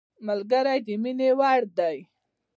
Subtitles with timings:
[0.27, 1.97] ملګری د مینې وړ دی